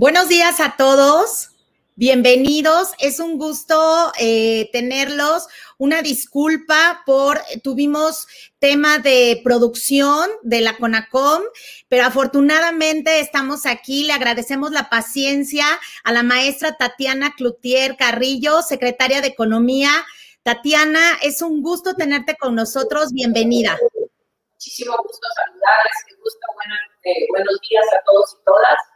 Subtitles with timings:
[0.00, 1.50] Buenos días a todos.
[1.94, 2.92] Bienvenidos.
[3.00, 5.46] Es un gusto eh, tenerlos.
[5.76, 8.26] Una disculpa por, tuvimos
[8.58, 11.42] tema de producción de la CONACOM,
[11.88, 14.04] pero afortunadamente estamos aquí.
[14.04, 15.66] Le agradecemos la paciencia
[16.02, 19.90] a la maestra Tatiana Cloutier Carrillo, secretaria de Economía.
[20.42, 23.12] Tatiana, es un gusto tenerte con nosotros.
[23.12, 23.78] Bienvenida.
[24.52, 26.18] Muchísimo gusto saludarles.
[26.24, 26.46] gusto.
[27.04, 28.89] Eh, buenos días a todos y todas.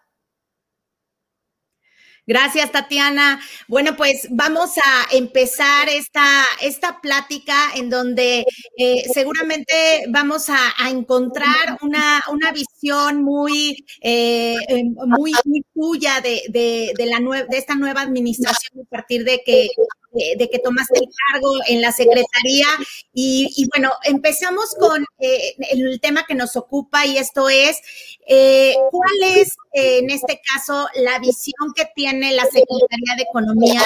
[2.27, 3.39] Gracias, Tatiana.
[3.69, 8.47] Bueno, pues vamos a empezar esta, esta plática en donde
[8.79, 10.55] eh, seguramente vamos a,
[10.89, 14.57] encontrar una, una, visión muy, eh,
[14.95, 19.69] muy, muy tuya de, de, de, la de esta nueva administración a partir de que
[20.15, 22.67] de, que tomaste el cargo en la Secretaría.
[23.13, 27.81] Y, bueno, empezamos con eh, el tema que nos ocupa y esto es,
[28.27, 33.83] eh, ¿cuál es eh, en este caso la visión que tiene la Secretaría de Economía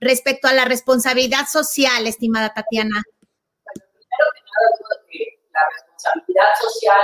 [0.00, 3.02] respecto a la responsabilidad social, estimada Tatiana?
[3.74, 7.00] Primero que nada, que la responsabilidad social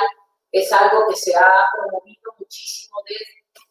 [0.53, 2.97] es algo que se ha promovido muchísimo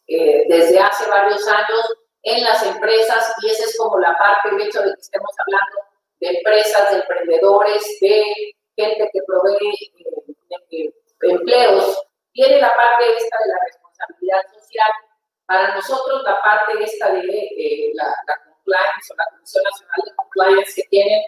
[0.06, 4.60] desde, desde hace varios años en las empresas y esa es como la parte, el
[4.62, 5.78] hecho de que estemos hablando
[6.20, 9.92] de empresas, de emprendedores, de gente que provee
[10.70, 10.90] eh,
[11.20, 12.02] empleos.
[12.32, 14.90] Tiene la parte esta de la responsabilidad social.
[15.46, 18.06] Para nosotros la parte esta de eh, la,
[18.46, 21.26] compliance o la Comisión Nacional de Compliance que tiene,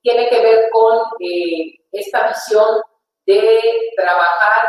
[0.00, 2.80] tiene que ver con eh, esta visión
[3.26, 4.68] de trabajar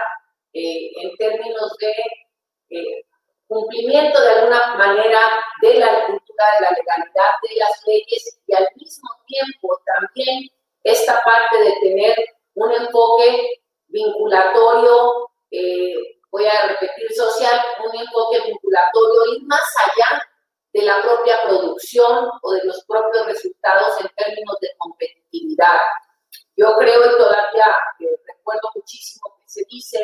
[0.53, 3.05] en términos de
[3.47, 5.19] cumplimiento de alguna manera
[5.61, 10.49] de la cultura, de la legalidad, de las leyes y al mismo tiempo también
[10.83, 12.15] esta parte de tener
[12.55, 20.21] un enfoque vinculatorio, eh, voy a repetir social, un enfoque vinculatorio ir más allá
[20.73, 25.79] de la propia producción o de los propios resultados en términos de competitividad.
[26.57, 27.65] Yo creo y todavía
[27.99, 30.03] eh, recuerdo muchísimo que se dice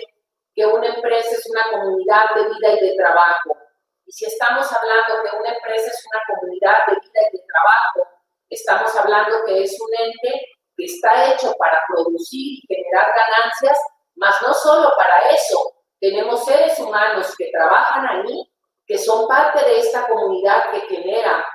[0.55, 3.57] que una empresa es una comunidad de vida y de trabajo.
[4.05, 8.09] Y si estamos hablando que una empresa es una comunidad de vida y de trabajo,
[8.49, 10.45] estamos hablando que es un ente
[10.75, 13.79] que está hecho para producir y generar ganancias,
[14.15, 15.73] más no solo para eso.
[15.99, 18.51] Tenemos seres humanos que trabajan allí,
[18.85, 21.45] que son parte de esta comunidad que genera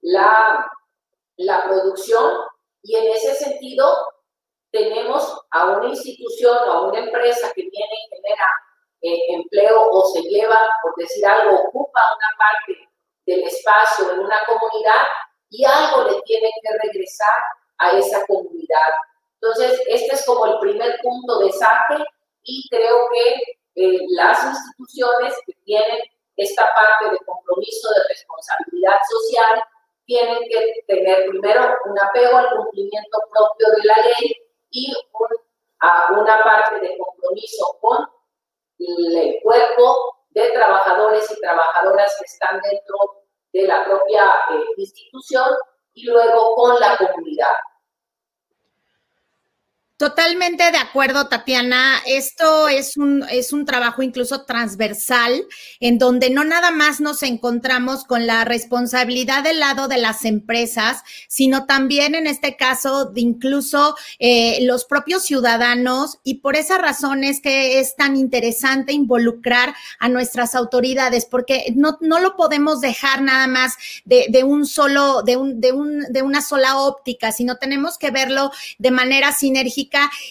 [0.00, 0.70] la,
[1.36, 2.40] la producción
[2.82, 3.94] y en ese sentido
[4.70, 8.48] tenemos a una institución o a una empresa que viene y genera
[9.00, 12.88] eh, empleo o se lleva, por decir algo, ocupa una parte
[13.26, 15.02] del espacio en una comunidad
[15.50, 17.34] y algo le tiene que regresar
[17.78, 18.92] a esa comunidad.
[19.40, 22.04] Entonces, este es como el primer punto de saque
[22.42, 23.34] y creo que
[23.76, 26.00] eh, las instituciones que tienen
[26.36, 29.62] esta parte de compromiso de responsabilidad social
[30.06, 34.36] tienen que tener primero un apego al cumplimiento propio de la ley
[34.70, 34.92] y
[35.80, 38.08] a una parte de compromiso con
[38.78, 42.96] el cuerpo de trabajadores y trabajadoras que están dentro
[43.52, 45.50] de la propia eh, institución
[45.94, 47.54] y luego con la comunidad.
[49.98, 51.96] Totalmente de acuerdo, Tatiana.
[52.06, 55.42] Esto es un, es un trabajo incluso transversal,
[55.80, 61.02] en donde no nada más nos encontramos con la responsabilidad del lado de las empresas,
[61.26, 66.20] sino también en este caso de incluso eh, los propios ciudadanos.
[66.22, 71.98] Y por esa razón es que es tan interesante involucrar a nuestras autoridades, porque no,
[72.00, 73.74] no lo podemos dejar nada más
[74.04, 78.12] de, de un solo, de, un, de, un, de una sola óptica, sino tenemos que
[78.12, 79.87] verlo de manera sinérgica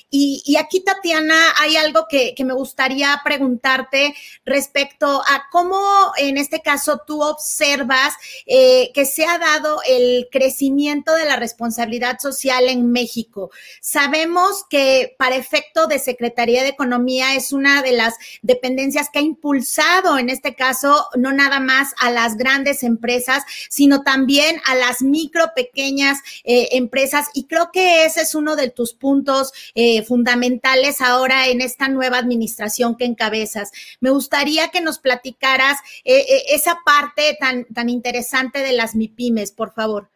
[0.09, 4.15] y, aquí, Tatiana, hay algo que, me gustaría preguntarte
[4.45, 8.13] respecto a cómo, en este caso, tú observas
[8.45, 13.51] eh, que se ha dado el crecimiento de la responsabilidad social en México.
[13.81, 19.23] Sabemos que para efecto de Secretaría de Economía es una de las dependencias que ha
[19.23, 25.01] impulsado, en este caso, no nada más a las grandes empresas, sino también a las
[25.01, 27.27] micro, pequeñas eh, empresas.
[27.33, 32.17] Y creo que ese es uno de tus puntos eh, fundamentales ahora en esta nueva
[32.17, 33.71] administración que encabezas.
[33.99, 39.51] Me gustaría que nos platicaras eh, eh, esa parte tan, tan interesante de las MIPIMES,
[39.51, 40.09] por favor.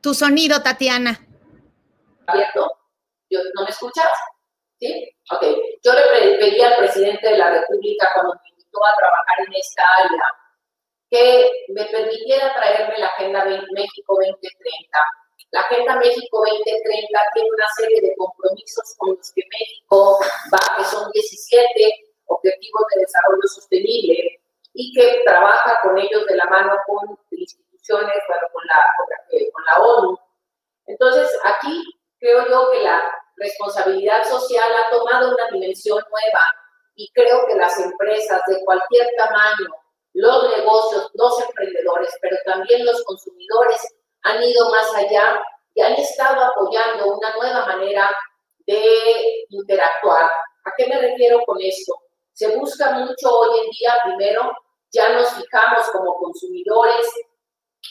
[0.00, 1.26] Tu sonido, Tatiana.
[2.28, 2.70] ¿Abierto?
[3.30, 4.06] ¿No me escuchas?
[4.78, 5.12] ¿Sí?
[5.32, 5.42] Ok.
[5.82, 8.34] Yo le pedí al presidente de la República cuando
[8.84, 10.26] a trabajar en esta área,
[11.10, 14.98] que me permitiera traerme la Agenda México 2030
[15.52, 20.18] La Agenda México 2030 tiene una serie de compromisos con los que México
[20.52, 24.40] va, que son 17 objetivos de desarrollo sostenible
[24.74, 28.84] y que trabaja con ellos de la mano con instituciones, bueno, con la,
[29.52, 30.18] con la ONU.
[30.86, 31.82] Entonces, aquí
[32.18, 33.02] creo yo que la
[33.36, 36.65] responsabilidad social ha tomado una dimensión nueva
[36.96, 39.68] y creo que las empresas de cualquier tamaño,
[40.14, 43.80] los negocios, los emprendedores, pero también los consumidores
[44.22, 45.42] han ido más allá
[45.74, 48.10] y han estado apoyando una nueva manera
[48.66, 50.24] de interactuar.
[50.24, 51.94] ¿A qué me refiero con esto?
[52.32, 54.50] Se busca mucho hoy en día, primero,
[54.90, 57.06] ya nos fijamos como consumidores,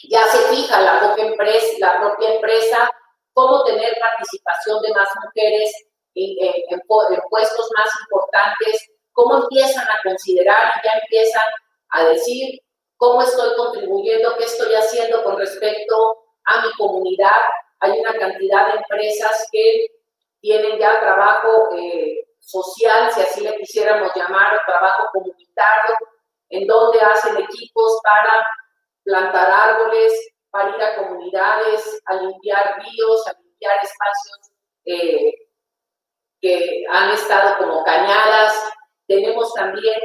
[0.10, 2.90] ya se fija la propia empresa, la propia empresa
[3.36, 5.72] cómo tener participación de más mujeres
[6.16, 11.50] en, puestos más importantes, cómo empiezan a considerar y ya empiezan
[11.89, 12.62] a decir
[12.97, 17.41] cómo estoy contribuyendo, qué estoy haciendo con respecto a mi comunidad.
[17.79, 19.88] Hay una cantidad de empresas que
[20.41, 25.95] tienen ya trabajo eh, social, si así le quisiéramos llamar, trabajo comunitario,
[26.50, 28.45] en donde hacen equipos para
[29.03, 30.13] plantar árboles,
[30.51, 34.51] para ir a comunidades, a limpiar ríos, a limpiar espacios
[34.85, 35.33] eh,
[36.41, 38.53] que han estado como cañadas.
[39.07, 40.00] Tenemos también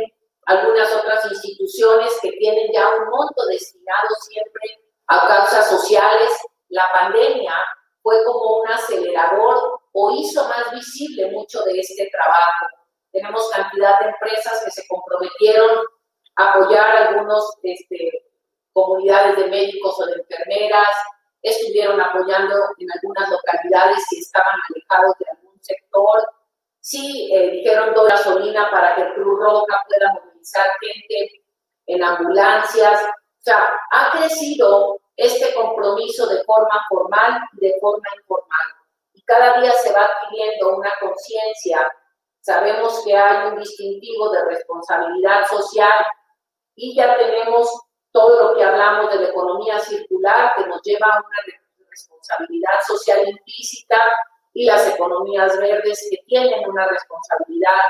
[0.47, 6.31] algunas otras instituciones que tienen ya un monto destinado siempre a causas sociales.
[6.69, 7.55] La pandemia
[8.03, 12.67] fue como un acelerador o hizo más visible mucho de este trabajo.
[13.13, 15.85] Tenemos cantidad de empresas que se comprometieron
[16.37, 18.11] a apoyar algunos este,
[18.73, 20.89] comunidades de médicos o de enfermeras,
[21.43, 26.21] estuvieron apoyando en algunas localidades que estaban alejados de algún sector.
[26.81, 31.43] Sí, eh, dijeron doy gasolina para que Cruz Roja pueda movilizar gente
[31.87, 33.03] en ambulancias.
[33.05, 38.67] O sea, ha crecido este compromiso de forma formal y de forma informal.
[39.13, 41.93] Y cada día se va adquiriendo una conciencia.
[42.41, 46.07] Sabemos que hay un distintivo de responsabilidad social
[46.75, 47.69] y ya tenemos
[48.13, 53.29] todo lo que hablamos de la economía circular que nos lleva a una responsabilidad social
[53.29, 53.97] implícita
[54.53, 57.83] y las economías verdes que tienen una responsabilidad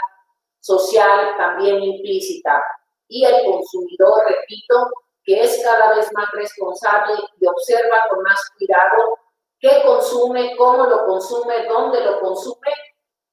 [0.60, 2.62] social también implícita.
[3.08, 4.90] Y el consumidor, repito,
[5.24, 9.18] que es cada vez más responsable y observa con más cuidado
[9.58, 12.72] qué consume, cómo lo consume, dónde lo consume,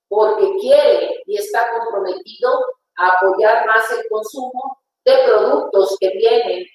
[0.08, 2.66] porque quiere y está comprometido
[2.98, 6.66] a apoyar más el consumo de productos que vienen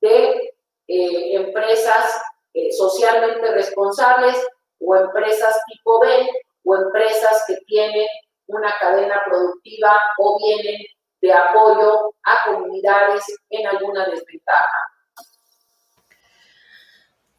[0.00, 0.54] de
[0.88, 2.22] eh, empresas
[2.54, 4.36] eh, socialmente responsables
[4.84, 6.28] o empresas tipo B
[6.64, 8.06] o empresas que tienen
[8.46, 10.82] una cadena productiva o vienen
[11.20, 14.92] de apoyo a comunidades en alguna desventaja.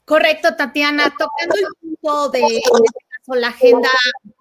[0.05, 1.13] Correcto, Tatiana.
[1.17, 2.62] Tocando el punto de,
[3.27, 3.89] la Agenda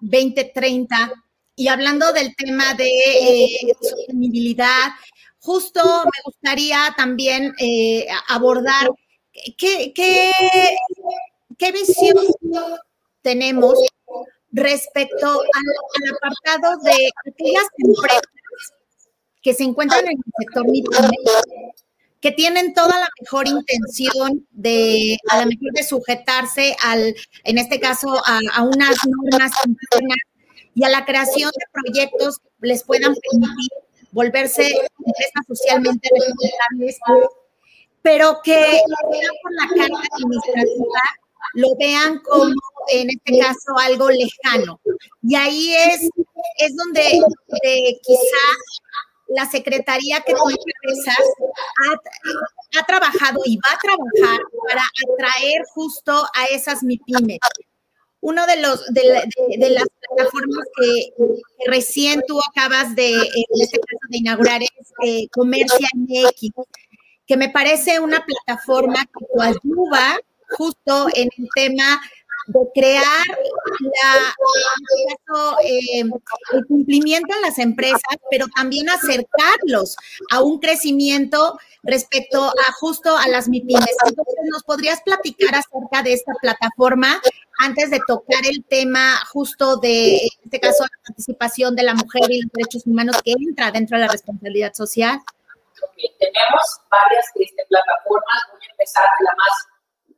[0.01, 1.13] 2030
[1.55, 4.91] y hablando del tema de eh, sostenibilidad,
[5.39, 8.89] justo me gustaría también eh, abordar
[9.57, 12.17] qué, qué, visión
[13.23, 13.79] tenemos
[14.51, 18.21] respecto al, apartado de aquellas empresas
[19.41, 20.65] que se encuentran en el sector
[22.21, 27.13] que tienen toda la mejor intención de, a lo mejor, de sujetarse al,
[27.43, 30.17] en este caso, a, a unas normas internas
[30.73, 33.69] y a la creación de proyectos que les puedan permitir
[34.13, 36.99] volverse empresas socialmente responsables,
[38.01, 38.79] pero que
[39.41, 41.01] por la carga administrativa
[41.55, 42.53] lo vean como,
[42.89, 44.79] en este caso, algo lejano.
[45.21, 46.09] Y ahí es,
[46.57, 47.21] es donde
[48.01, 48.43] quizá
[49.29, 51.25] la secretaría que tú encabezas
[51.83, 57.39] ha, ha, trabajado y va a trabajar para atraer justo a esas MIPIMES
[58.23, 59.03] uno de los de,
[59.69, 61.09] las plataformas que,
[61.67, 66.51] recién tú acabas de, en este caso, de inaugurar es eh, Comercia MX,
[67.27, 70.19] que me parece una plataforma que ayuda
[70.57, 72.01] justo en el tema
[72.47, 73.25] de crear
[73.79, 74.35] la,
[75.63, 76.03] eh,
[76.53, 79.95] el cumplimiento en las empresas, pero también acercarlos
[80.31, 83.95] a un crecimiento respecto a justo a las MIPIMES.
[84.05, 87.21] Entonces, ¿nos podrías platicar acerca de esta plataforma
[87.59, 92.23] antes de tocar el tema justo de, en este caso, la participación de la mujer
[92.29, 95.19] y los derechos humanos que entra dentro de la responsabilidad social?
[96.19, 99.72] tenemos varias este, plataformas, voy a empezar la más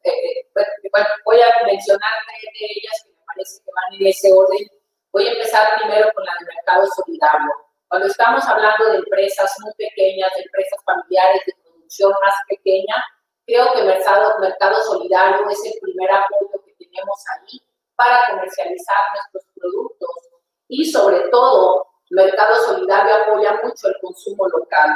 [0.05, 4.31] eh, bueno, voy a mencionar tres de ellas que me parece que van en ese
[4.31, 4.67] orden.
[5.11, 7.51] Voy a empezar primero con la de mercado solidario.
[7.87, 12.95] Cuando estamos hablando de empresas muy pequeñas, de empresas familiares de producción más pequeña,
[13.45, 17.61] creo que mercado, mercado solidario es el primer apoyo que tenemos ahí
[17.95, 20.09] para comercializar nuestros productos
[20.67, 24.95] y sobre todo Mercado Solidario apoya mucho el consumo local.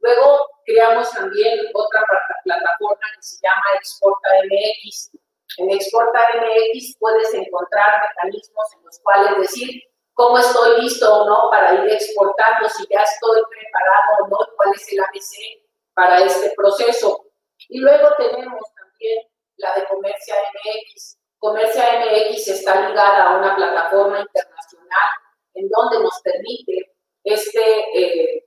[0.00, 2.02] Luego creamos también otra
[2.44, 5.10] plataforma que se llama Exporta MX.
[5.58, 9.82] En Exporta MX puedes encontrar mecanismos en los cuales decir
[10.14, 14.74] cómo estoy listo o no para ir exportando, si ya estoy preparado o no, cuál
[14.74, 15.64] es el ABC
[15.94, 17.26] para este proceso.
[17.68, 19.26] Y luego tenemos también
[19.56, 21.18] la de Comercia MX.
[21.38, 25.08] Comercia MX está ligada a una plataforma internacional
[25.54, 26.92] en donde nos permite
[27.24, 28.44] este eh,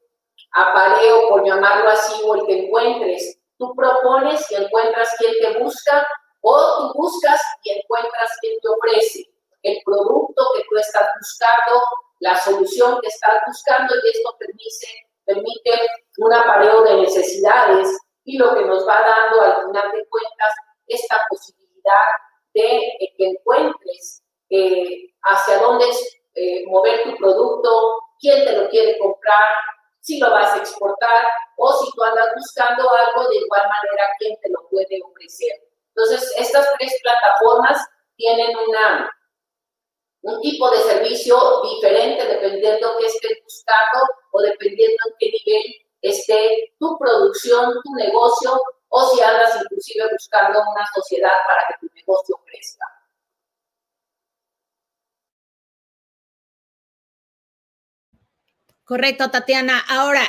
[0.53, 3.39] apareo, por llamarlo así, o el que encuentres.
[3.57, 6.07] Tú propones y encuentras quien te busca,
[6.41, 9.29] o tú buscas y encuentras quien te ofrece
[9.63, 11.81] el producto que tú estás buscando,
[12.19, 14.88] la solución que estás buscando, y esto permite,
[15.25, 20.53] permite un apareo de necesidades y lo que nos va dando al final de cuentas
[20.88, 21.63] esta posibilidad
[22.53, 25.86] de que encuentres eh, hacia dónde
[26.36, 29.48] eh, mover tu producto, quién te lo quiere comprar,
[30.03, 31.24] si lo vas a exportar
[31.55, 35.63] o si tú andas buscando algo, de igual manera, quién te lo puede ofrecer.
[35.95, 39.10] Entonces, estas tres plataformas tienen una,
[40.24, 45.63] un tipo de servicio diferente dependiendo qué estés buscando o dependiendo en qué nivel
[46.01, 51.93] esté tu producción, tu negocio o si andas inclusive buscando una sociedad para que tu
[51.95, 52.92] negocio crezca.
[58.93, 59.83] Correcto, Tatiana.
[59.89, 60.21] Ahora,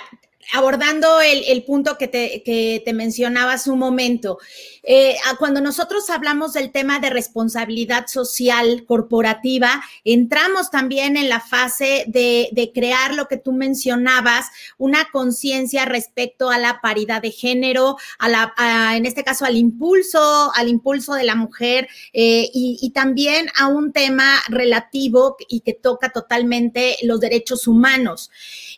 [0.53, 4.39] abordando el, punto que te, que te, mencionaba hace un momento,
[4.83, 12.05] eh, cuando nosotros hablamos del tema de responsabilidad social corporativa, entramos también en la fase
[12.07, 14.47] de, crear lo que tú mencionabas,
[14.79, 18.55] una conciencia respecto a la paridad de género, a la,
[18.97, 23.69] en este caso al impulso, al impulso de la mujer eh, y, y también a
[23.69, 28.31] un tema relativo y que toca totalmente los derechos humanos.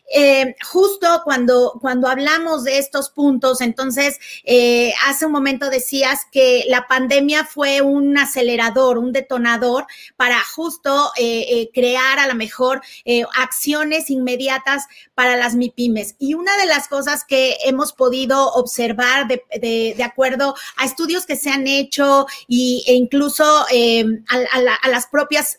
[0.09, 6.63] Eh, justo cuando, cuando hablamos de estos puntos, entonces, eh, hace un momento decías que
[6.67, 9.85] la pandemia fue un acelerador, un detonador
[10.15, 12.81] para justo eh, crear a lo mejor
[13.35, 16.15] acciones inmediatas para las MIPIMES.
[16.19, 21.35] Y una de las cosas que hemos podido observar de, de, acuerdo a estudios que
[21.35, 25.57] se han hecho y, e incluso a, las propias,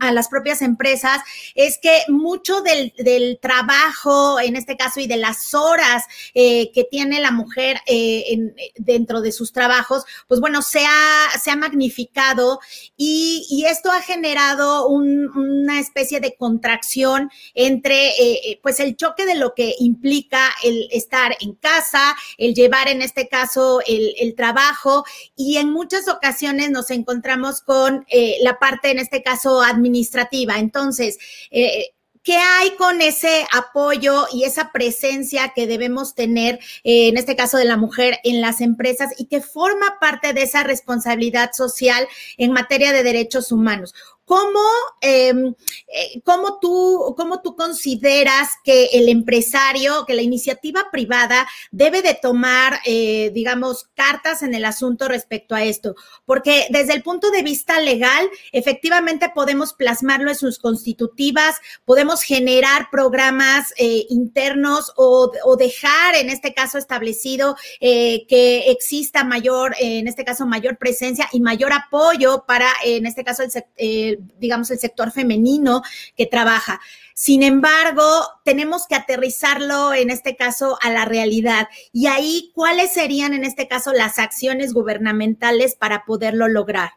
[0.00, 1.20] a las propias empresas
[1.54, 6.84] es que mucho del, del trabajo, en este caso, y de las horas eh, que
[6.84, 12.60] tiene la mujer eh, dentro de sus trabajos, pues bueno, se ha, se ha magnificado
[12.96, 19.52] y, esto ha generado una especie de contracción entre, eh, pues, el choque de lo
[19.54, 25.04] que implica el estar en casa, el llevar, en este caso, el, el trabajo
[25.36, 28.06] y en muchas ocasiones nos encontramos con
[28.40, 30.58] la parte, en este caso, administrativa.
[30.58, 31.18] Entonces,
[31.50, 31.90] eh,
[32.22, 37.56] ¿Qué hay con ese apoyo y esa presencia que debemos tener, eh, en este caso
[37.56, 42.06] de la mujer, en las empresas y que forma parte de esa responsabilidad social
[42.36, 43.94] en materia de derechos humanos?
[44.28, 44.60] ¿Cómo,
[45.00, 45.54] em,
[45.88, 52.12] eh, cómo, tú, ¿Cómo tú consideras que el empresario, que la iniciativa privada debe de
[52.12, 55.94] tomar, eh, digamos, cartas en el asunto respecto a esto?
[56.26, 61.56] Porque desde el punto de vista legal, efectivamente podemos plasmarlo en sus constitutivas,
[61.86, 70.06] podemos generar programas eh, internos o, dejar, en este caso, establecido que exista mayor, en
[70.06, 73.42] este caso, mayor presencia y mayor apoyo para, en este caso,
[73.76, 75.82] el, digamos, el sector femenino
[76.16, 76.80] que trabaja.
[77.14, 78.02] Sin embargo,
[78.44, 81.68] tenemos que aterrizarlo, en este caso, a la realidad.
[81.92, 86.90] Y ahí, ¿cuáles serían, en este caso, las acciones gubernamentales para poderlo lograr?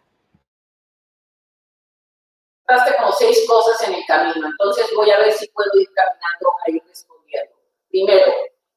[2.98, 6.72] Como seis cosas en el camino, entonces voy a ver si puedo ir caminando a
[6.72, 7.56] ir respondiendo.
[7.90, 8.32] Primero,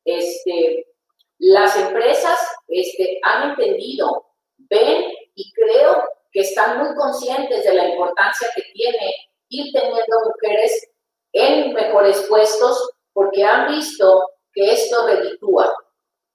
[0.05, 0.87] este,
[1.39, 8.49] las empresas este, han entendido, ven y creo que están muy conscientes de la importancia
[8.55, 9.15] que tiene
[9.51, 10.91] ir teniendo mujeres
[11.33, 15.73] en mejores puestos porque han visto que esto reditúa.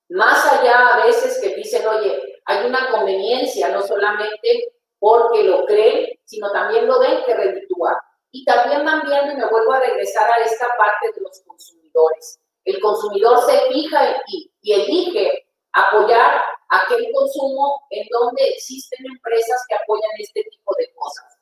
[0.09, 6.17] Más allá a veces que dicen, oye, hay una conveniencia, no solamente porque lo creen,
[6.23, 8.01] sino también lo ven que reditúa.
[8.31, 12.39] Y también van viendo, y me vuelvo a regresar a esta parte de los consumidores.
[12.63, 19.75] El consumidor se fija y, y elige apoyar aquel consumo en donde existen empresas que
[19.75, 21.37] apoyan este tipo de cosas.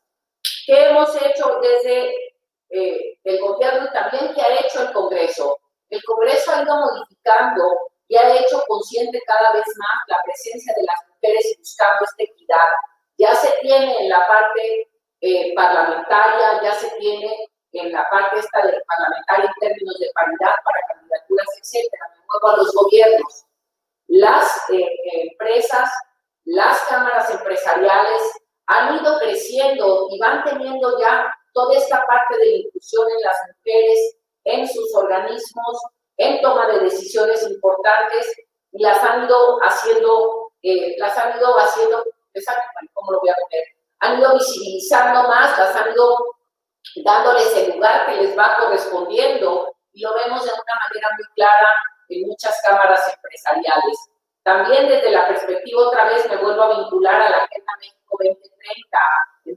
[0.65, 2.11] ¿Qué hemos hecho desde
[2.69, 5.57] eh, el gobierno y también qué ha hecho el Congreso?
[5.89, 7.63] El Congreso ha ido modificando
[8.07, 12.67] y ha hecho consciente cada vez más la presencia de las mujeres buscando esta equidad
[13.17, 14.89] Ya se tiene en la parte
[15.21, 20.55] eh, parlamentaria, ya se tiene en la parte esta de parlamentaria en términos de paridad
[20.63, 22.05] para candidaturas, etcétera.
[22.15, 23.46] Me muevo a los gobiernos.
[24.07, 24.87] Las eh,
[25.23, 25.89] empresas,
[26.45, 28.21] las cámaras empresariales
[28.67, 34.15] han ido creciendo y van teniendo ya toda esta parte de inclusión en las mujeres,
[34.43, 35.81] en sus organismos,
[36.17, 38.33] en toma de decisiones importantes
[38.71, 42.03] y las han ido haciendo, eh, las han ido haciendo,
[42.93, 43.63] ¿cómo lo voy a poner?
[43.99, 46.17] Han ido visibilizando más, las han ido
[47.03, 51.69] dándoles el lugar que les va correspondiendo y lo vemos de una manera muy clara
[52.09, 53.97] en muchas cámaras empresariales.
[54.43, 58.99] También desde la perspectiva, otra vez me vuelvo a vincular a la Agenda México 2030,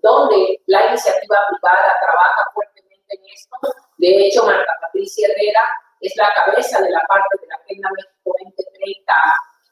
[0.03, 3.57] donde la iniciativa privada trabaja fuertemente en esto.
[3.99, 5.63] De hecho, Marta Patricia Herrera
[6.01, 9.13] es la cabeza de la parte de la Agenda México 2030.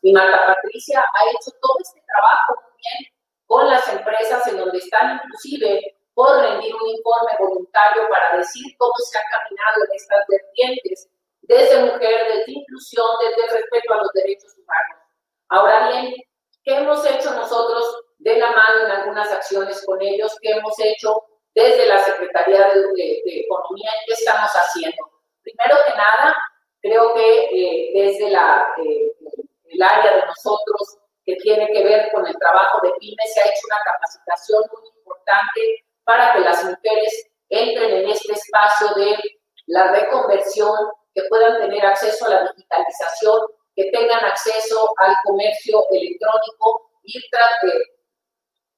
[0.02, 4.78] Y Marta Patricia ha hecho todo este trabajo muy bien con las empresas en donde
[4.78, 10.20] están inclusive por rendir un informe voluntario para decir cómo se ha caminado en estas
[10.28, 11.08] vertientes,
[11.48, 14.98] desde mujer, desde inclusión, desde respeto a los derechos humanos.
[15.48, 16.14] Ahora bien,
[16.62, 20.36] ¿qué hemos hecho nosotros de la mano en algunas acciones con ellos?
[20.42, 21.22] ¿Qué hemos hecho
[21.54, 23.90] desde la Secretaría de, Economía?
[24.06, 24.98] ¿Qué estamos haciendo?
[25.42, 26.36] Primero que nada,
[26.82, 29.12] creo que eh, desde la, eh,
[29.70, 33.44] el área de nosotros que tiene que ver con el trabajo de pymes se ha
[33.44, 39.16] hecho una capacitación muy importante para que las mujeres entren en este espacio de
[39.66, 40.74] la reconversión,
[41.18, 43.40] que puedan tener acceso a la digitalización,
[43.74, 47.20] que tengan acceso al comercio electrónico y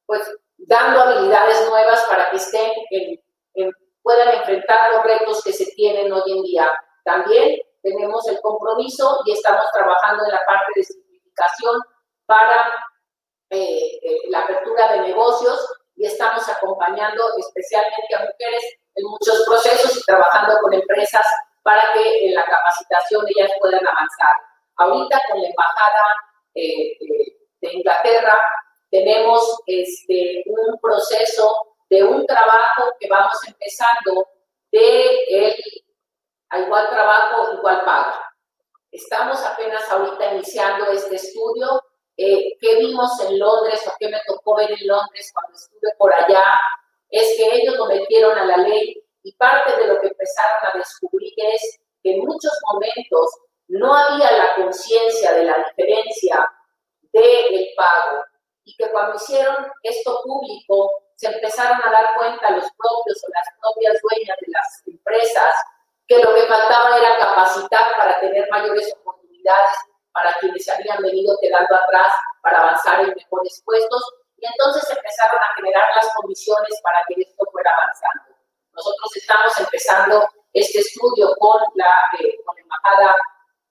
[0.06, 0.22] pues,
[0.58, 2.72] dando habilidades nuevas para que estén
[4.02, 6.72] puedan enfrentar los retos que se tienen hoy en día.
[7.04, 11.80] También tenemos el compromiso y estamos trabajando en la parte de simplificación
[12.24, 12.72] para
[13.50, 19.98] eh, eh, la apertura de negocios y estamos acompañando especialmente a mujeres en muchos procesos
[19.98, 20.29] y trabajando
[21.62, 24.36] para que en la capacitación ellas puedan avanzar.
[24.76, 26.16] Ahorita con la Embajada
[26.54, 28.38] eh, eh, de Inglaterra
[28.90, 34.26] tenemos este, un proceso de un trabajo que vamos empezando
[34.72, 35.54] de
[36.50, 38.20] el igual trabajo, igual paga.
[38.90, 41.80] Estamos apenas ahorita iniciando este estudio
[42.22, 46.12] eh, qué vimos en Londres o qué me tocó ver en Londres cuando estuve por
[46.12, 46.52] allá,
[47.08, 50.78] es que ellos lo metieron a la ley y parte de lo que empezaron a
[50.78, 53.30] descubrir es que en muchos momentos
[53.68, 56.50] no había la conciencia de la diferencia
[57.12, 58.24] del pago
[58.64, 63.46] y que cuando hicieron esto público se empezaron a dar cuenta los propios o las
[63.60, 65.54] propias dueñas de las empresas
[66.06, 69.76] que lo que faltaba era capacitar para tener mayores oportunidades
[70.12, 74.02] para quienes se habían venido quedando atrás para avanzar en mejores puestos
[74.38, 78.39] y entonces empezaron a generar las condiciones para que esto fuera avanzando.
[78.72, 83.16] Nosotros estamos empezando este estudio con la, eh, con la embajada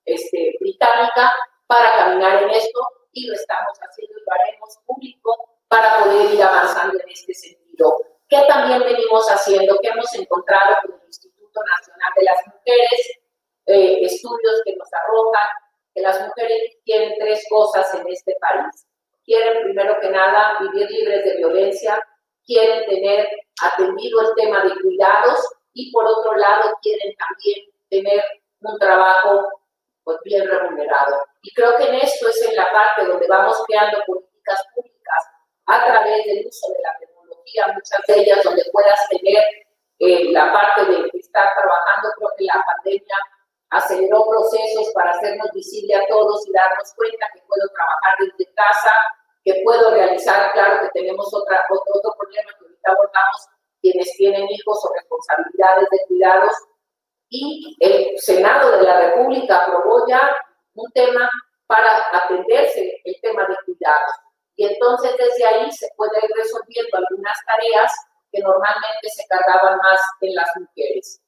[0.05, 1.33] este, británica
[1.67, 2.79] para caminar en esto
[3.11, 5.35] y lo estamos haciendo y lo haremos público
[5.67, 7.95] para poder ir avanzando en este sentido.
[8.27, 9.77] ¿Qué también venimos haciendo?
[9.81, 13.19] ¿Qué hemos encontrado con el Instituto Nacional de las Mujeres?
[13.65, 15.47] Eh, estudios que nos arrojan
[15.93, 18.87] que las mujeres quieren tres cosas en este país.
[19.23, 22.03] Quieren, primero que nada, vivir libres de violencia,
[22.49, 23.29] quieren tener
[23.61, 25.39] atendido el tema de cuidados
[25.73, 27.59] y, por otro lado, quieren también
[27.89, 28.23] tener
[28.61, 29.47] un trabajo
[30.03, 31.21] pues, bien remunerado.
[31.43, 35.23] Y creo que en esto es en la parte donde vamos creando políticas públicas
[35.67, 39.43] a través del uso de la tecnología, muchas de ellas donde puedas tener
[39.99, 43.17] eh, la parte de estar trabajando, creo que la pandemia
[43.69, 48.91] aceleró procesos para hacernos visible a todos y darnos cuenta que puedo trabajar desde casa,
[49.63, 53.47] puedo realizar, claro que tenemos otra, otro, problema que ahorita abordamos,
[53.81, 56.53] quienes tienen hijos o responsabilidades de cuidados,
[57.29, 60.35] y el Senado de la República aprobó ya
[60.73, 61.29] un tema
[61.67, 64.11] para atenderse el tema de cuidados.
[64.55, 67.93] Y entonces desde ahí se puede ir resolviendo algunas tareas
[68.31, 71.21] que normalmente se cargaban más en las mujeres.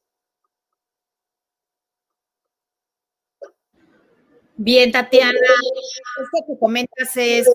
[4.64, 7.52] Bien, Tatiana, esto que comentas es,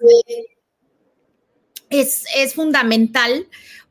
[1.90, 3.46] es, fundamental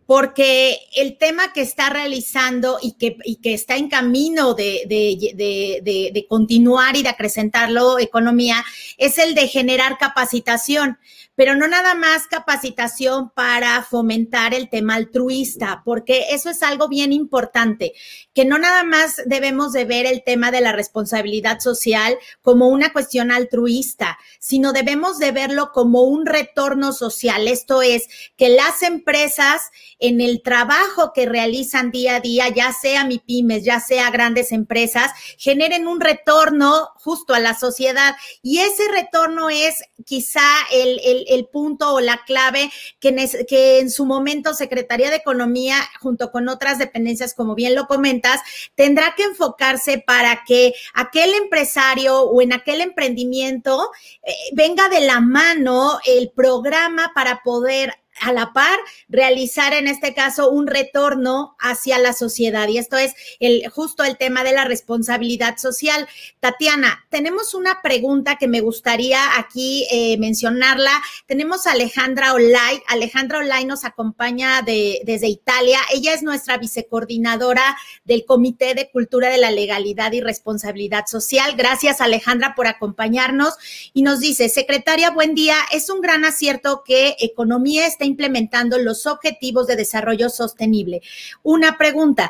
[0.06, 6.96] porque el tema que está realizando y que, que está en camino de, de, continuar
[6.96, 8.64] y de acrecentarlo, economía,
[8.98, 11.00] es el de generar capacitación
[11.36, 17.14] pero no nada más capacitación para fomentar el tema altruista, porque eso es algo bien
[17.14, 17.94] importante,
[18.34, 22.92] que no nada más debemos de ver el tema de la responsabilidad social como una
[22.92, 27.48] cuestión altruista, sino debemos de verlo como un retorno social.
[27.48, 29.62] Esto es, que las empresas
[30.00, 35.12] en el trabajo que realizan día a día, ya sea MIPIMES, ya sea grandes empresas,
[35.38, 38.16] generen un retorno justo a la sociedad.
[38.42, 43.14] Y ese retorno es quizá el, el, punto o la clave que,
[43.48, 48.42] que en su momento Secretaría de Economía, junto con otras dependencias, como bien lo comentas,
[48.76, 53.92] tendrá que enfocarse para que aquel empresario o en aquel emprendimiento
[54.24, 60.14] eh, venga de la mano el programa para poder a la par realizar en este
[60.14, 62.68] caso un retorno hacia la sociedad.
[62.68, 66.08] Y esto es el, justo el tema de la responsabilidad social.
[66.40, 70.92] Tatiana, tenemos una pregunta que me gustaría aquí eh, mencionarla.
[71.26, 72.82] Tenemos a Alejandra Olay.
[72.88, 75.80] Alejandra Olay nos acompaña de, desde Italia.
[75.94, 81.56] Ella es nuestra vicecoordinadora del Comité de Cultura de la Legalidad y Responsabilidad Social.
[81.58, 83.56] Gracias, Alejandra, por acompañarnos.
[83.94, 85.56] Y nos dice, secretaria, buen día.
[85.72, 91.02] Es un gran acierto que economía esté implementando los objetivos de desarrollo sostenible.
[91.44, 92.30] Una pregunta.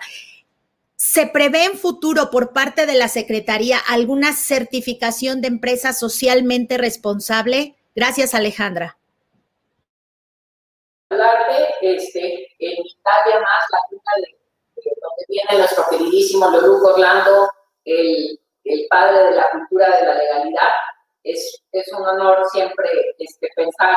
[0.95, 7.75] ¿Se prevé en futuro por parte de la Secretaría alguna certificación de empresa socialmente responsable?
[7.95, 8.97] Gracias, Alejandra.
[11.81, 17.49] Este, en Italia más la cuna de, donde viene nuestro queridísimo Leoluco Orlando,
[17.85, 20.69] el, el, padre de la cultura de la legalidad.
[21.23, 23.95] Es, es un honor siempre este, pensar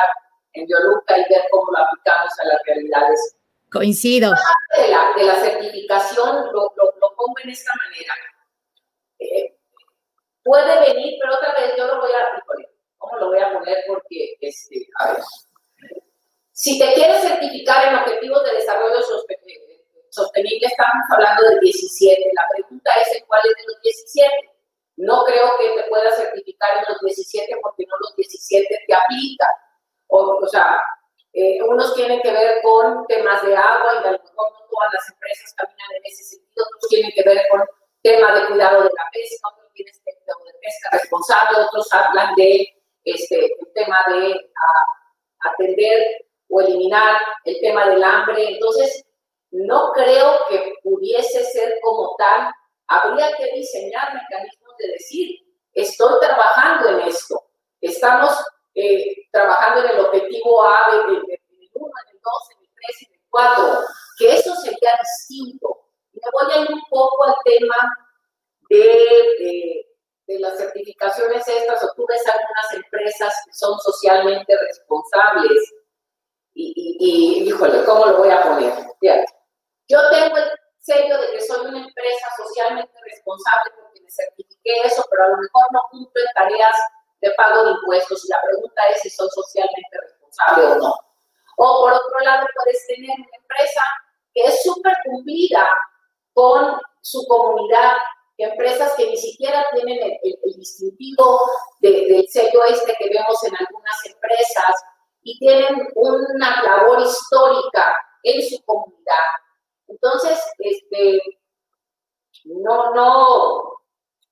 [0.53, 3.35] en Yoluca y ver cómo lo aplicamos a las realidades.
[3.71, 4.33] Coincido.
[4.75, 8.13] De la, de la certificación lo, lo, pongo en esta manera.
[9.19, 9.57] Eh,
[10.43, 12.43] puede venir, pero otra vez yo lo voy a,
[12.97, 13.77] ¿cómo lo voy a poner?
[13.87, 15.23] Porque, este, a ver,
[16.51, 19.01] si te quieres certificar en objetivos de desarrollo
[20.09, 22.31] sostenible, estamos hablando de 17.
[22.33, 24.29] La pregunta es, ¿cuál es de los 17?
[24.97, 29.49] No creo que te puedas certificar en los 17 porque no los 17 te aplican
[30.09, 30.79] o, o sea,
[31.33, 34.93] eh, unos tienen que ver con temas de agua y a lo mejor no todas
[34.93, 37.61] las empresas caminan en ese sentido, otros tienen que ver con
[38.01, 42.35] temas de cuidado de la pesca, otros tienen que ver de pesca responsable, otros hablan
[42.35, 42.67] de
[43.05, 44.51] este, el tema de
[45.39, 48.53] atender o eliminar el tema del hambre.
[48.53, 49.05] Entonces,
[49.51, 52.51] no creo que pudiese ser como tal.
[52.87, 55.39] Habría que diseñar mecanismos de decir,
[55.73, 57.43] estoy trabajando en esto.
[57.81, 58.31] Estamos
[58.79, 63.13] eh, trabajando en el objetivo A del 1, en el 2, en el 3, en
[63.13, 63.79] el 4,
[64.17, 65.67] que eso sería distinto.
[66.13, 67.75] Me voy a ir un poco al tema
[68.69, 69.85] de,
[70.27, 75.73] de, las certificaciones estas, o tú ves algunas empresas que son socialmente responsables.
[76.53, 78.73] Y, y, y híjole, ¿cómo lo voy a poner?
[79.87, 85.03] Yo tengo el sello de que soy una empresa socialmente responsable porque me certifiqué eso,
[85.09, 86.75] pero a lo mejor no cumplo en tareas
[87.21, 90.93] de pago de impuestos y la pregunta es si son socialmente responsables o no.
[91.57, 93.81] O por otro lado, puedes tener una empresa
[94.33, 95.69] que es súper cumplida
[96.33, 97.93] con su comunidad,
[98.37, 101.39] empresas que ni siquiera tienen el, distintivo
[101.81, 104.75] del sello este que vemos en algunas empresas
[105.23, 109.25] y tienen una labor histórica en su comunidad.
[109.87, 111.19] Entonces, este,
[112.45, 113.78] no, no,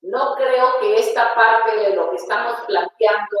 [0.02, 3.38] no creo que esta parte de lo que estamos planteando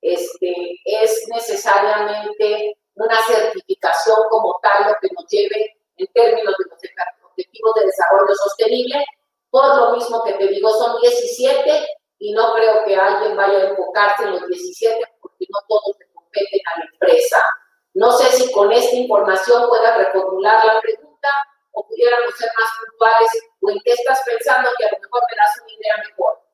[0.00, 7.30] este, es necesariamente una certificación como tal lo que nos lleve en términos de los
[7.30, 9.04] objetivos de desarrollo sostenible.
[9.50, 11.86] Por lo mismo que te digo, son 17
[12.18, 16.12] y no creo que alguien vaya a enfocarse en los 17 porque no todos se
[16.14, 17.44] competen a la empresa.
[17.94, 21.09] No sé si con esta información pueda reformular la pregunta
[21.80, 25.36] o pudiéramos ser más puntuales o en qué estás pensando que a lo mejor me
[25.36, 26.49] das una idea mejor.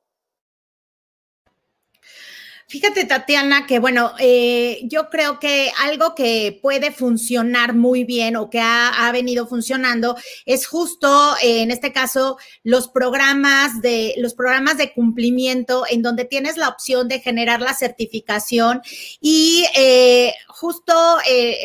[2.69, 8.51] Fíjate, Tatiana, que bueno, eh, yo creo que algo que puede funcionar muy bien o
[8.51, 14.79] que ha, venido funcionando es justo, eh, en este caso, los programas de los programas
[14.79, 18.83] de cumplimiento en donde tienes la opción de generar la certificación
[19.21, 20.93] y eh, justo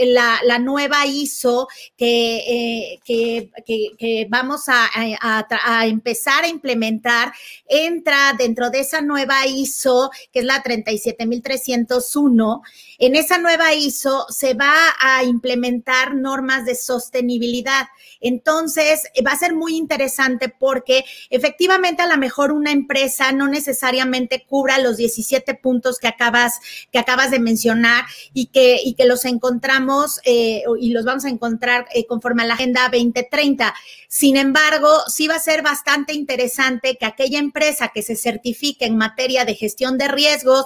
[0.04, 4.88] la, nueva ISO que, que, vamos a,
[5.20, 7.34] a, empezar a implementar
[7.68, 12.62] entra dentro de esa nueva ISO que es la 30 47301,
[13.00, 17.88] en esa nueva ISO se va a implementar normas de sostenibilidad.
[18.20, 24.46] Entonces, va a ser muy interesante porque efectivamente a lo mejor una empresa no necesariamente
[24.48, 26.60] cubra los 17 puntos que acabas,
[26.92, 31.30] que acabas de mencionar y que, y que los encontramos eh, y los vamos a
[31.30, 33.74] encontrar eh, conforme a la Agenda 2030.
[34.08, 38.98] Sin embargo, sí va a ser bastante interesante que aquella empresa que se certifique en
[38.98, 40.66] materia de gestión de riesgos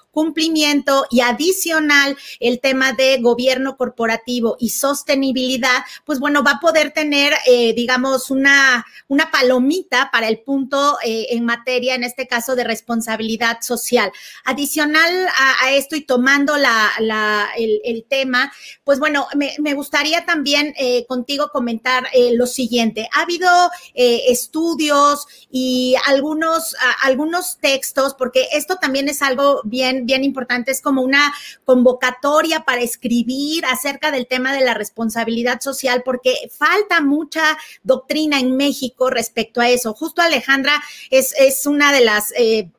[0.11, 6.91] cumplimiento y adicional el tema de gobierno corporativo y sostenibilidad, pues bueno, va a poder
[6.91, 12.55] tener, eh, digamos, una, una palomita para el punto eh, en materia, en este caso,
[12.55, 14.11] de responsabilidad social.
[14.45, 15.27] Adicional
[15.61, 18.51] a, esto y tomando la, el, tema,
[18.83, 23.07] pues bueno, me, gustaría también eh, contigo comentar lo siguiente.
[23.13, 23.47] Ha habido
[23.93, 31.01] estudios y algunos, algunos textos, porque esto también es algo bien bien, importante, es como
[31.01, 31.33] una
[31.65, 38.55] convocatoria para escribir acerca del tema de la responsabilidad social, porque falta mucha doctrina en
[38.57, 39.93] México respecto a eso.
[39.93, 42.31] Justo Alejandra es, es una de las...
[42.37, 42.69] Eh,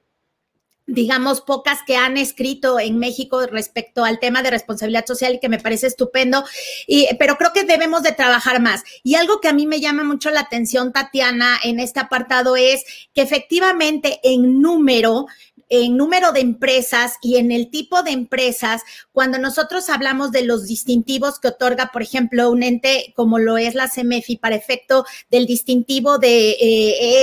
[0.86, 5.48] digamos, pocas que han escrito en México respecto al tema de responsabilidad social y que
[5.48, 6.44] me parece estupendo,
[6.86, 8.82] y, pero creo que debemos de trabajar más.
[9.02, 12.84] Y algo que a mí me llama mucho la atención, Tatiana, en este apartado es
[13.14, 15.26] que efectivamente en número
[15.74, 20.66] en número de empresas y en el tipo de empresas, cuando nosotros hablamos de los
[20.66, 25.46] distintivos que otorga, por ejemplo, un ente como lo es la CEMEFI para efecto del
[25.46, 26.56] distintivo de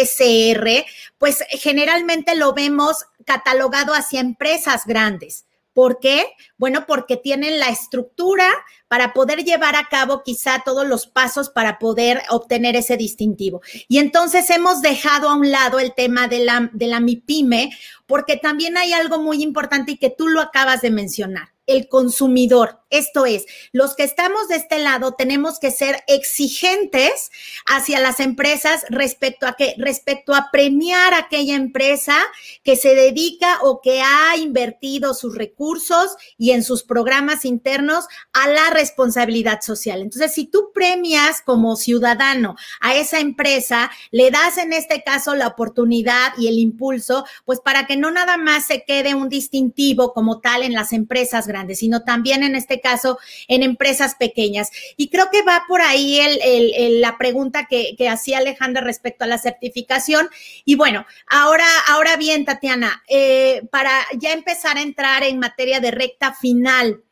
[0.01, 0.85] ESR, eh,
[1.19, 5.45] pues generalmente lo vemos catalogado hacia empresas grandes.
[5.79, 6.25] ¿Por qué?
[6.57, 8.49] Bueno, porque tienen la estructura
[8.89, 13.61] para poder llevar a cabo quizá todos los pasos para poder obtener ese distintivo.
[13.87, 17.71] Y entonces hemos dejado a un lado el tema de la, de la MIPYME,
[18.07, 22.78] porque también hay algo muy importante y que tú lo acabas de mencionar el consumidor.
[22.89, 27.31] Esto es, los que estamos de este lado tenemos que ser exigentes
[27.67, 32.17] hacia las empresas respecto a que respecto a premiar a aquella empresa
[32.63, 38.47] que se dedica o que ha invertido sus recursos y en sus programas internos a
[38.47, 40.01] la responsabilidad social.
[40.01, 45.47] Entonces, si tú premias como ciudadano a esa empresa, le das en este caso la
[45.47, 50.39] oportunidad y el impulso, pues para que no nada más se quede un distintivo como
[50.39, 54.71] tal en las empresas grandes, sino también en este caso en empresas pequeñas.
[54.97, 59.27] Y creo que va por ahí el, la pregunta que, que, hacía Alejandra respecto a
[59.27, 60.29] la certificación.
[60.65, 65.91] Y bueno, ahora, ahora bien, Tatiana, eh, para ya empezar a entrar en materia de
[65.91, 67.03] recta final,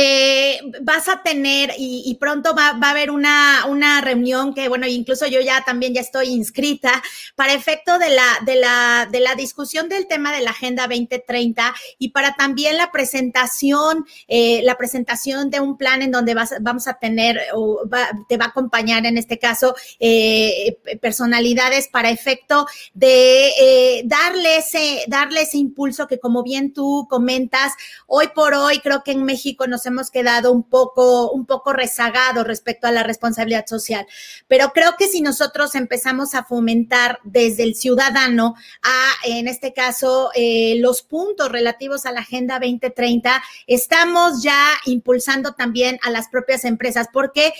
[0.00, 5.26] eh, vas a tener y, pronto va, a haber una, una, reunión que, bueno, incluso
[5.26, 7.02] yo ya también ya estoy inscrita
[7.34, 11.74] para efecto de la, de la, de la discusión del tema de la Agenda 2030
[11.98, 16.86] y para también la presentación, eh, la presentación de un plan en donde vas, vamos
[16.86, 17.80] a tener o
[18.28, 25.42] te va a acompañar en este caso eh, personalidades para efecto de darle ese, darle
[25.42, 27.72] ese impulso que como bien tú comentas,
[28.06, 32.46] hoy por hoy creo que en México nos hemos quedado un poco, un poco rezagados
[32.46, 34.06] respecto a la responsabilidad social.
[34.46, 40.30] Pero creo que si nosotros empezamos a fomentar desde el ciudadano a, en este caso,
[40.34, 46.64] eh, los puntos relativos a la Agenda 2030, estamos ya impulsando también a las propias
[46.64, 47.52] empresas, porque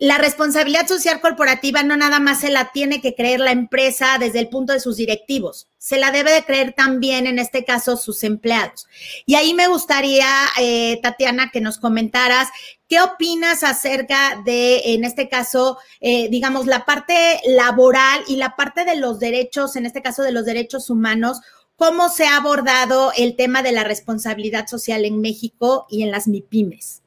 [0.00, 4.38] la responsabilidad social corporativa no nada más se la tiene que creer la empresa desde
[4.38, 8.24] el punto de sus directivos, se la debe de creer también en este caso sus
[8.24, 8.86] empleados.
[9.26, 10.26] Y ahí me gustaría,
[10.58, 12.48] eh, Tatiana, que nos comentaras
[12.88, 18.86] qué opinas acerca de, en este caso, eh, digamos, la parte laboral y la parte
[18.86, 21.42] de los derechos, en este caso de los derechos humanos.
[21.76, 26.26] ¿Cómo se ha abordado el tema de la responsabilidad social en México y en las
[26.26, 26.99] MIPIMES?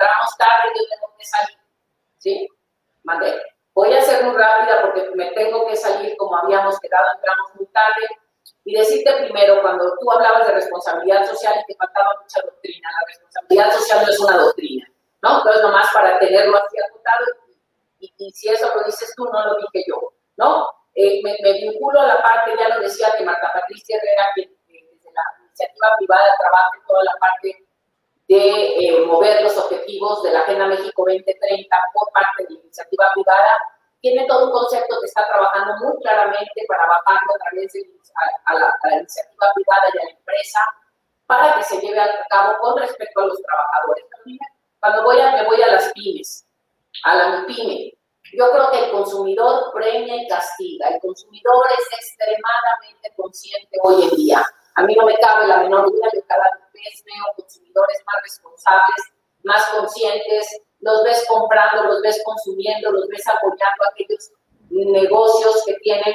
[0.00, 1.58] Entramos tarde, yo tengo que salir.
[2.18, 2.48] ¿Sí?
[3.04, 3.42] Mandé.
[3.74, 7.66] Voy a ser muy rápida porque me tengo que salir como habíamos quedado, entramos muy
[7.68, 8.06] tarde.
[8.64, 13.06] Y decirte primero, cuando tú hablabas de responsabilidad social y te faltaba mucha doctrina, la
[13.06, 14.86] responsabilidad social no es una doctrina,
[15.22, 15.38] ¿no?
[15.38, 17.26] Entonces, nomás para tenerlo así acotado,
[17.98, 20.68] y, y, si eso lo dices tú, no lo dije yo, ¿no?
[20.94, 24.42] Eh, me, me, vinculo a la parte, ya lo decía que Marta Patricia Herrera, que,
[24.42, 27.59] desde la iniciativa privada trabaja en toda la parte
[28.30, 33.10] de eh, mover los objetivos de la Agenda México 2030 por parte de la iniciativa
[33.12, 33.56] privada,
[34.00, 37.80] tiene todo un concepto que está trabajando muy claramente para bajarlo a través de
[38.46, 40.60] a, la, iniciativa privada y a la empresa
[41.26, 44.04] para que se lleve a cabo con respecto a los trabajadores.
[44.78, 46.46] Cuando voy a, me voy a las pymes,
[47.04, 47.98] a la MIPYME,
[48.38, 50.88] Yo creo que el consumidor premia y castiga.
[50.88, 54.46] El consumidor es extremadamente consciente hoy en día.
[54.76, 59.12] A mí no me cabe la menor duda, yo cada vez veo consumidores más responsables,
[59.42, 64.30] más conscientes, los ves comprando, los ves consumiendo, los ves apoyando a aquellos
[64.70, 66.14] negocios que tienen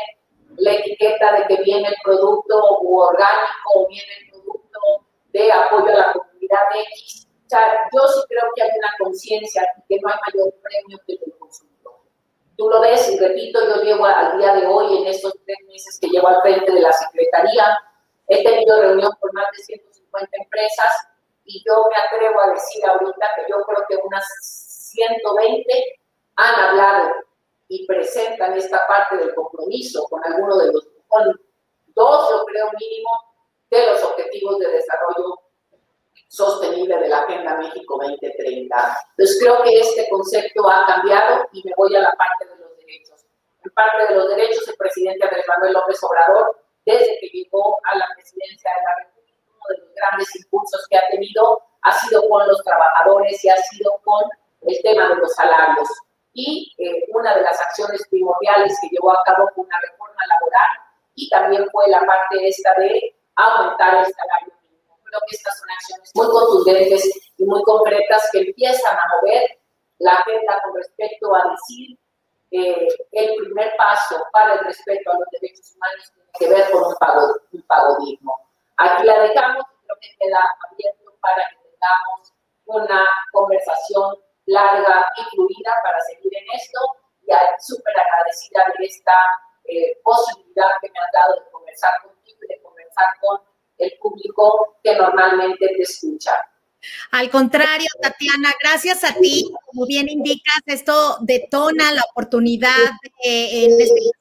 [0.58, 4.80] la etiqueta de que viene el producto orgánico o viene el producto
[5.34, 6.64] de apoyo a la comunidad
[6.96, 7.28] X.
[7.46, 11.14] O sea, yo sí creo que hay una conciencia que no hay mayor premio que
[11.14, 11.94] el consumidor.
[12.58, 16.00] Tú lo ves y repito, yo llevo al día de hoy, en estos tres meses
[16.00, 17.78] que llevo al frente de la Secretaría,
[18.28, 21.08] he tenido reunión con más de 150 empresas
[21.44, 24.26] y yo me atrevo a decir ahorita que yo creo que unas
[24.92, 26.00] 120
[26.38, 27.14] han hablado
[27.68, 31.40] y presentan esta parte del compromiso con alguno de los, con
[31.88, 33.10] dos, yo creo mínimo,
[33.70, 35.40] de los objetivos de desarrollo
[36.28, 38.98] sostenible de la Agenda México 2030.
[39.18, 42.78] Entonces creo que este concepto ha cambiado y me voy a la parte de los
[42.78, 43.26] derechos.
[43.64, 47.98] En parte de los derechos, el presidente Andrés Manuel López Obrador, desde que llegó a
[47.98, 52.28] la presidencia de la República, uno de los grandes impulsos que ha tenido ha sido
[52.30, 54.24] con los trabajadores y ha sido con
[54.62, 55.88] el tema de los salarios
[56.34, 60.70] y eh, una de las acciones primordiales que llevó a cabo fue una reforma laboral
[61.16, 65.00] y también fue la parte esta de aumentar el salario mínimo.
[65.04, 69.44] Creo que estas son acciones muy contundentes y muy concretas que empiezan a mover
[70.00, 71.98] la agenda con respecto a decir
[72.52, 76.96] eh, el primer paso para el respeto a los derechos humanos que ver con un
[76.98, 77.98] pago.
[78.78, 82.34] Aquí la dejamos creo que queda abierto para que tengamos
[82.66, 84.16] una conversación
[84.48, 86.80] larga y fluida para seguir en esto
[87.22, 89.18] y súper agradecida de esta
[89.66, 93.40] eh, posibilidad que me han dado de conversar contigo y de conversar con
[93.78, 96.34] el público que normalmente te escucha.
[97.12, 102.92] Al contrario, Tatiana, gracias a ti, como bien indicas, esto detona la oportunidad
[103.24, 104.12] de, en este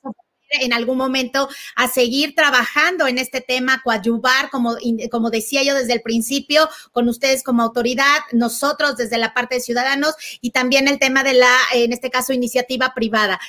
[0.50, 4.76] en algún momento a seguir trabajando en este tema, coadyuvar, como,
[5.10, 9.60] como decía yo desde el principio, con ustedes como autoridad, nosotros desde la parte de
[9.60, 13.40] ciudadanos y también el tema de la, en este caso, iniciativa privada.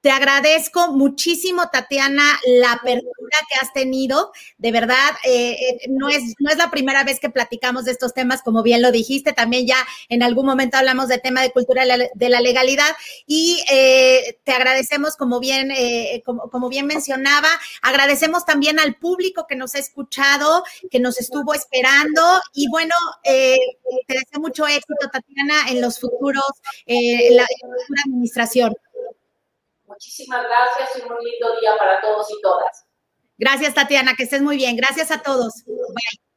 [0.00, 4.32] Te agradezco muchísimo, Tatiana, la apertura que has tenido.
[4.56, 8.14] De verdad, eh, eh, no, es, no es la primera vez que platicamos de estos
[8.14, 9.34] temas, como bien lo dijiste.
[9.34, 9.76] También ya
[10.08, 11.84] en algún momento hablamos de tema de cultura
[12.14, 15.70] de la legalidad y eh, te agradecemos, como bien,
[16.24, 17.50] como, como, bien mencionaba,
[17.82, 22.22] agradecemos también al público que nos ha escuchado, que nos estuvo esperando
[22.54, 23.58] y bueno, te
[24.08, 26.52] deseo mucho éxito, Tatiana, en los futuros,
[26.86, 28.74] en la futura administración.
[30.00, 32.86] Muchísimas gracias y un lindo día para todos y todas.
[33.36, 34.74] Gracias, Tatiana, que estés muy bien.
[34.74, 35.62] Gracias a todos.
[35.66, 36.29] Bye.